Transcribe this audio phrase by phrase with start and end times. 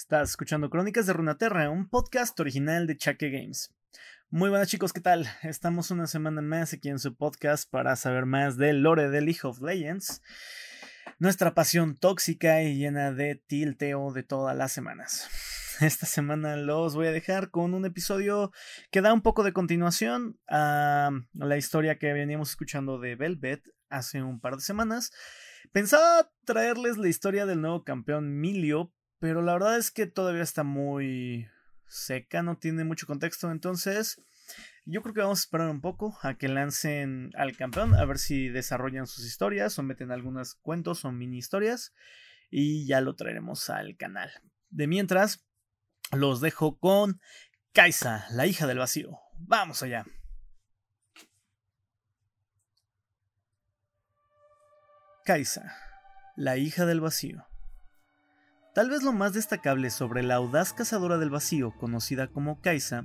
[0.00, 3.70] Estás escuchando Crónicas de Runaterra, un podcast original de Chaque Games.
[4.30, 5.28] Muy buenas chicos, ¿qué tal?
[5.42, 9.40] Estamos una semana más aquí en su podcast para saber más del lore de League
[9.42, 10.22] of Legends.
[11.18, 15.28] Nuestra pasión tóxica y llena de tilteo de todas las semanas.
[15.82, 18.52] Esta semana los voy a dejar con un episodio
[18.90, 24.22] que da un poco de continuación a la historia que veníamos escuchando de Velvet hace
[24.22, 25.12] un par de semanas.
[25.72, 30.64] Pensaba traerles la historia del nuevo campeón Milio, pero la verdad es que todavía está
[30.64, 31.46] muy
[31.86, 34.20] seca, no tiene mucho contexto, entonces
[34.86, 38.18] yo creo que vamos a esperar un poco a que lancen al campeón, a ver
[38.18, 41.94] si desarrollan sus historias o meten algunos cuentos o mini historias
[42.50, 44.30] y ya lo traeremos al canal.
[44.70, 45.46] De mientras,
[46.12, 47.20] los dejo con
[47.72, 49.18] Kaisa, la hija del vacío.
[49.38, 50.04] Vamos allá.
[55.24, 55.76] Kaisa,
[56.36, 57.49] la hija del vacío.
[58.72, 63.04] Tal vez lo más destacable sobre la audaz cazadora del vacío, conocida como Kaisa,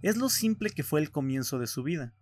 [0.00, 2.14] es lo simple que fue el comienzo de su vida.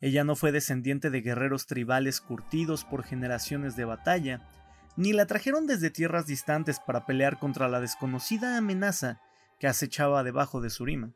[0.00, 4.48] Ella no fue descendiente de guerreros tribales curtidos por generaciones de batalla,
[4.96, 9.20] ni la trajeron desde tierras distantes para pelear contra la desconocida amenaza
[9.60, 11.12] que acechaba debajo de Surima.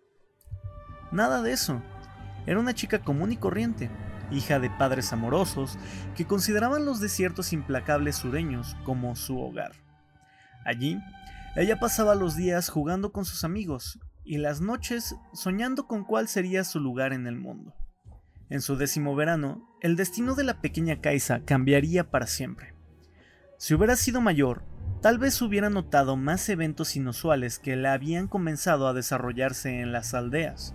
[1.11, 1.83] Nada de eso.
[2.47, 3.91] Era una chica común y corriente,
[4.31, 5.77] hija de padres amorosos
[6.17, 9.88] que consideraban los desiertos implacables sureños como su hogar.
[10.69, 11.01] Allí,
[11.57, 16.63] ella pasaba los días jugando con sus amigos y las noches soñando con cuál sería
[16.63, 17.75] su lugar en el mundo.
[18.51, 22.75] En su décimo verano, el destino de la pequeña Kaisa cambiaría para siempre.
[23.57, 24.63] Si hubiera sido mayor,
[25.01, 30.13] tal vez hubiera notado más eventos inusuales que la habían comenzado a desarrollarse en las
[30.13, 30.75] aldeas.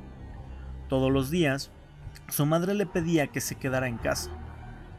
[0.89, 1.72] Todos los días,
[2.30, 4.31] su madre le pedía que se quedara en casa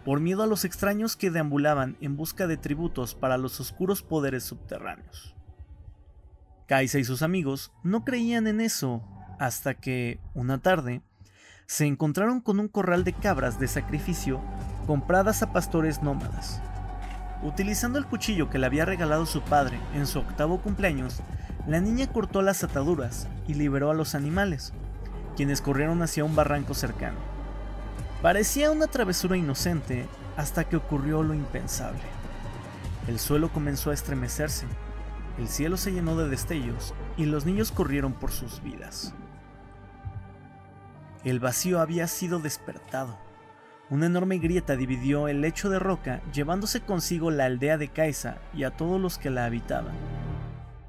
[0.04, 4.44] por miedo a los extraños que deambulaban en busca de tributos para los oscuros poderes
[4.44, 5.34] subterráneos.
[6.66, 9.02] Kaisa y sus amigos no creían en eso
[9.38, 11.02] hasta que, una tarde,
[11.66, 14.40] se encontraron con un corral de cabras de sacrificio
[14.86, 16.60] compradas a pastores nómadas.
[17.42, 21.20] Utilizando el cuchillo que le había regalado su padre en su octavo cumpleaños,
[21.66, 24.72] la niña cortó las ataduras y liberó a los animales,
[25.36, 27.33] quienes corrieron hacia un barranco cercano.
[28.24, 30.06] Parecía una travesura inocente
[30.38, 32.00] hasta que ocurrió lo impensable.
[33.06, 34.64] El suelo comenzó a estremecerse,
[35.36, 39.12] el cielo se llenó de destellos y los niños corrieron por sus vidas.
[41.22, 43.18] El vacío había sido despertado.
[43.90, 48.64] Una enorme grieta dividió el lecho de roca, llevándose consigo la aldea de Kaisa y
[48.64, 49.96] a todos los que la habitaban.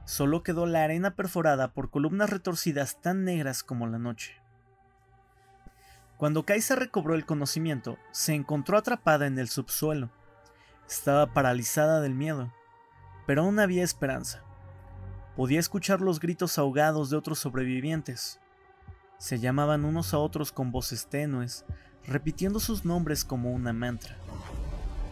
[0.06, 4.45] Solo quedó la arena perforada por columnas retorcidas tan negras como la noche.
[6.18, 10.10] Cuando Kaisa recobró el conocimiento, se encontró atrapada en el subsuelo.
[10.88, 12.54] Estaba paralizada del miedo,
[13.26, 14.44] pero aún había esperanza.
[15.36, 18.40] Podía escuchar los gritos ahogados de otros sobrevivientes.
[19.18, 21.66] Se llamaban unos a otros con voces tenues,
[22.08, 24.16] repitiendo sus nombres como una mantra.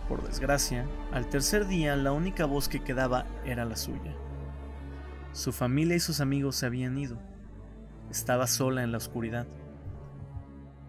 [0.08, 4.16] Por desgracia, al tercer día la única voz que quedaba era la suya.
[5.34, 7.18] Su familia y sus amigos se habían ido.
[8.10, 9.48] Estaba sola en la oscuridad.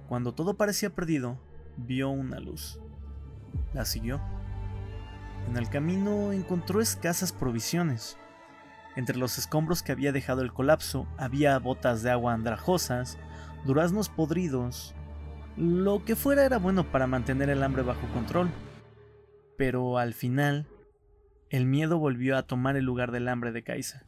[0.08, 1.38] Cuando todo parecía perdido,
[1.76, 2.78] vio una luz.
[3.72, 4.20] La siguió.
[5.48, 8.16] En el camino encontró escasas provisiones.
[8.96, 13.18] Entre los escombros que había dejado el colapso había botas de agua andrajosas,
[13.64, 14.94] duraznos podridos.
[15.56, 18.50] Lo que fuera era bueno para mantener el hambre bajo control.
[19.56, 20.66] Pero al final,
[21.50, 24.04] el miedo volvió a tomar el lugar del hambre de Kaisa.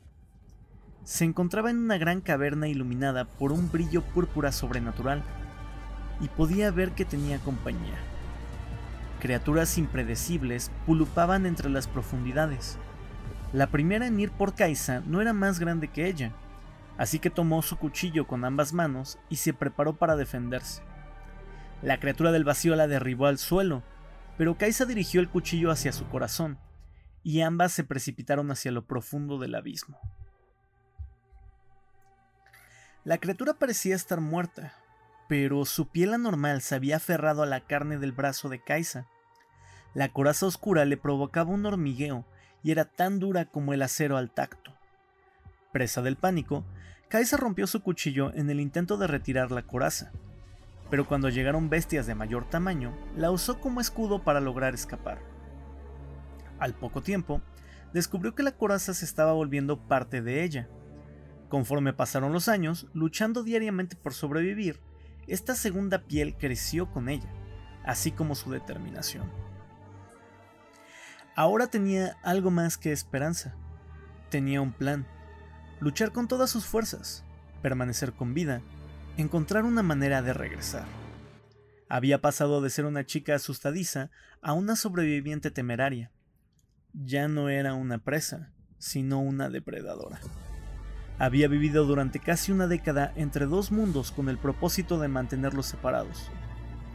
[1.05, 5.23] Se encontraba en una gran caverna iluminada por un brillo púrpura sobrenatural
[6.21, 7.97] y podía ver que tenía compañía.
[9.21, 12.79] Criaturas impredecibles pulupaban entre las profundidades.
[13.53, 16.33] La primera en ir por Kaisa no era más grande que ella,
[16.99, 20.83] así que tomó su cuchillo con ambas manos y se preparó para defenderse.
[21.83, 23.83] La criatura del vacío la derribó al suelo,
[24.37, 26.59] pero Kaisa dirigió el cuchillo hacia su corazón,
[27.23, 29.99] y ambas se precipitaron hacia lo profundo del abismo.
[33.05, 34.75] La criatura parecía estar muerta,
[35.29, 39.07] pero su piel anormal se había aferrado a la carne del brazo de Kaisa.
[39.95, 42.25] La coraza oscura le provocaba un hormigueo
[42.63, 44.73] y era tan dura como el acero al tacto.
[45.73, 46.65] Presa del pánico,
[47.09, 50.13] Kaisa rompió su cuchillo en el intento de retirar la coraza,
[50.91, 55.19] pero cuando llegaron bestias de mayor tamaño, la usó como escudo para lograr escapar.
[56.59, 57.41] Al poco tiempo,
[57.93, 60.69] descubrió que la coraza se estaba volviendo parte de ella.
[61.49, 64.81] Conforme pasaron los años, luchando diariamente por sobrevivir,
[65.27, 67.29] esta segunda piel creció con ella,
[67.85, 69.31] así como su determinación.
[71.35, 73.55] Ahora tenía algo más que esperanza.
[74.31, 75.07] Tenía un plan,
[75.81, 77.25] luchar con todas sus fuerzas,
[77.63, 78.63] permanecer con vida,
[79.17, 80.87] encontrar una manera de regresar.
[81.89, 86.11] Había pasado de ser una chica asustadiza a una sobreviviente temeraria.
[86.93, 90.19] Ya no era una presa, sino una depredadora.
[91.19, 96.31] Había vivido durante casi una década entre dos mundos con el propósito de mantenerlos separados.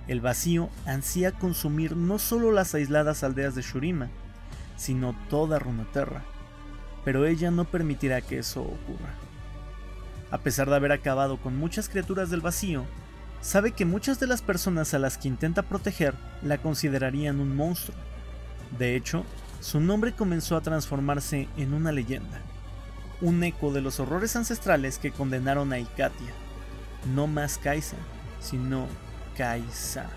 [0.07, 4.09] El vacío ansía consumir no solo las aisladas aldeas de Shurima,
[4.75, 6.23] sino toda Runeterra,
[7.03, 9.13] pero ella no permitirá que eso ocurra.
[10.29, 12.85] A pesar de haber acabado con muchas criaturas del vacío,
[13.41, 16.13] sabe que muchas de las personas a las que intenta proteger
[16.44, 17.97] la considerarían un monstruo.
[18.77, 19.25] De hecho,
[19.59, 22.41] su nombre comenzó a transformarse en una leyenda,
[23.21, 26.33] un eco de los horrores ancestrales que condenaron a Ikatia.
[27.13, 27.97] No más Kaisa,
[28.39, 28.88] sino
[29.38, 30.09] Kaisa.